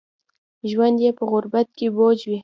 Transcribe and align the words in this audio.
ژوند 0.71 0.97
په 1.17 1.23
غربت 1.31 1.67
کې 1.77 1.87
بوج 1.95 2.19
وي 2.29 2.37